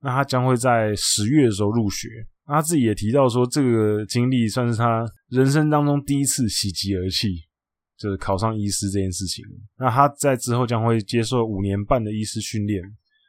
[0.00, 2.08] 那他将会在十月的时候入学。
[2.46, 7.45] 那他自己也提到说，这个经历算是他人生当中第一次喜极而泣，
[7.98, 9.44] 就是考上医师这件事情。
[9.78, 12.82] 那他在之后将会接受五年半的医师训练。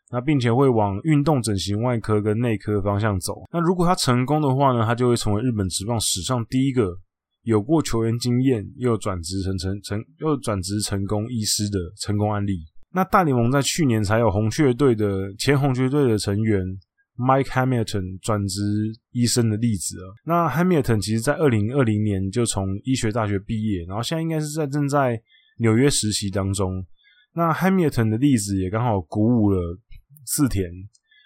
[0.09, 3.41] 那并且会往运动整形外科跟内科方向走。
[3.51, 6.97] 那如果他成功的话呢，他就会成为日本职棒史上第一个
[7.41, 12.57] 有过球员经验又转职成成成又转职成功医师的成功案例。
[12.93, 16.63] 那大联盟在去年才有红雀队的前红雀队的成员
[17.17, 18.61] Mike Hamilton 转职
[19.11, 20.05] 医生的例子啊。
[20.25, 25.21] 那 Hamilton 其实在二零二零年就从医学大学毕业，然后现在应该是在正在
[25.57, 26.85] 纽约实习当中。
[27.33, 29.59] 那 Hamilton 的例子也刚好鼓舞了。
[30.29, 30.69] 四田，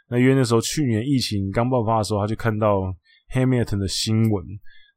[0.09, 2.95] 那因为那时候去年疫情刚爆发的时候，他就看到
[3.33, 4.45] Hamilton 的新闻，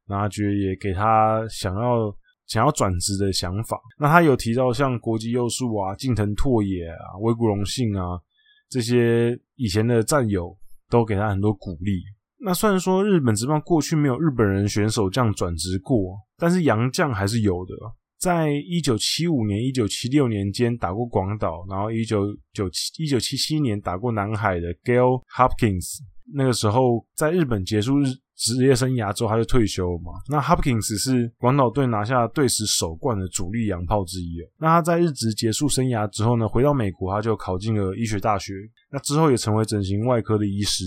[0.05, 2.15] 然后觉得也给他想要
[2.45, 3.81] 想要转职的想法。
[3.97, 8.21] 那他有提到像国际幼树啊、近藤拓也啊、梶谷荣幸啊
[8.69, 10.55] 这些以前的战友，
[10.95, 12.01] 都给他很多鼓励。
[12.37, 17.73] 那虽然说日本职棒过去没有日本人选手这样转职过，但是洋将还是有的。
[18.17, 25.99] 在一九七五年、一九七六年间打过广岛，然后一九九七、一九七七年打过南海的 Gail Hopkins，
[26.33, 28.05] 那个时候在日本结束日
[28.35, 30.11] 职业生涯之后，他就退休了嘛。
[30.29, 34.37] 那 Hopkins 是广岛队拿下队史首冠的主力洋炮之一。
[34.59, 38.53] 那他在日职结束生涯之后呢，回到美国，他就考进了医学大学，
[38.91, 40.83] 那之后也成为整形外科的医师。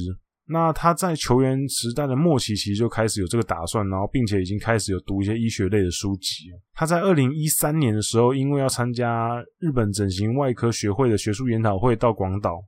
[0.50, 6.46] 那他在球员时代的末期，其实就开始有这个打算，然后并且已经开始有读一些医学类的书籍。
[6.72, 12.62] 他在二零一三年的时候，因为要参加日本整形外科学会的学术研讨会，到广岛。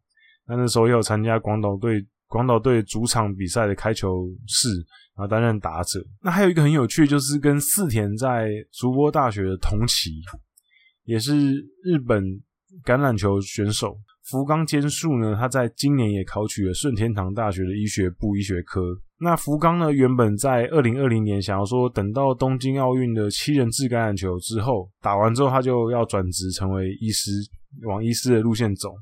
[0.46, 4.68] 那那时候也有参加广岛队广岛队主场比赛的开球式，
[5.16, 6.00] 然后担任打者。
[6.22, 10.12] 那还有一个很有趣，就是跟四田在筑波大学的同期，
[11.04, 11.34] 也是
[11.82, 12.22] 日本
[12.84, 13.98] 橄榄球选手。
[14.30, 18.80] 福冈坚树呢，他在今年也考取了顺天堂大学的医学部医学科。
[19.18, 27.32] 那福冈呢，原本在二零二零年想要说，等到东京奥运的七人制橄榄球之后打完之后，他就要转职成为医师，
[27.88, 28.94] 往医师的路线走。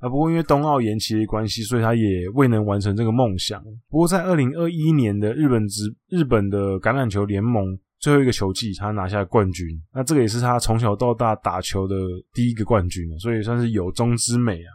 [0.00, 3.62] 啊，不过因为冬奥延期的关系，所以他也未能完成这个梦想。
[3.88, 7.78] 不过在二零二一年的日本职日本的橄榄球联盟。
[8.00, 11.96] 最后一个球季，他拿下冠军，那这个也是他从小到大打球的
[12.34, 14.68] 第一个冠军，所以算是有终之美啊。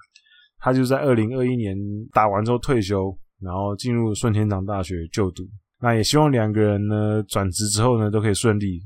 [0.58, 1.78] 他就在二零二一年
[2.12, 5.44] 打完之后退休，然后进入顺天堂大学就读。
[5.80, 8.82] 那也希望两个人呢转职之后呢都可以顺利。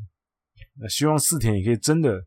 [0.77, 2.21] 那希望四田也可以真的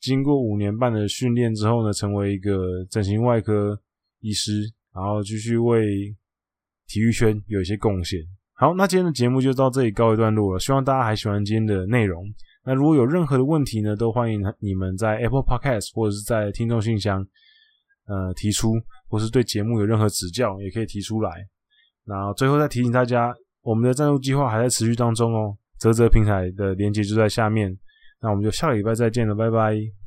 [0.00, 3.80] 经过五年半的训练之后呢，成为一个整形外科
[4.20, 4.62] 医师，
[4.94, 6.14] 然后继续为
[6.86, 8.20] 体育圈有一些贡献。
[8.52, 10.58] 好，那今天的节目就到这里告一段落了。
[10.60, 12.24] 希望大家还喜欢今天的内容。
[12.64, 17.26] 那如果有任何的问题呢，都欢迎你们在 Apple Podcast 或者是在听众信箱
[18.06, 18.74] 呃提出，
[19.08, 21.30] 或是对节目有任何指教，也可以提出来。
[22.04, 25.56] 那最后再提醒大家，我们的赞助计划还在持续当中哦。
[25.78, 27.76] 泽泽平台的链接就在下面。
[28.24, 30.03] 那我们就下个礼拜再见了，拜拜。